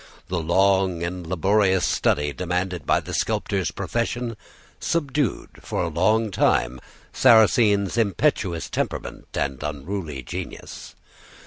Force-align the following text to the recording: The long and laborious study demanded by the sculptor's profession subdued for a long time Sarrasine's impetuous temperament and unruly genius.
The 0.29 0.41
long 0.41 1.03
and 1.03 1.27
laborious 1.27 1.85
study 1.85 2.33
demanded 2.33 2.87
by 2.87 3.01
the 3.01 3.13
sculptor's 3.13 3.69
profession 3.69 4.35
subdued 4.79 5.59
for 5.61 5.83
a 5.83 5.89
long 5.89 6.31
time 6.31 6.79
Sarrasine's 7.13 7.99
impetuous 7.99 8.67
temperament 8.67 9.27
and 9.35 9.61
unruly 9.61 10.23
genius. 10.23 10.95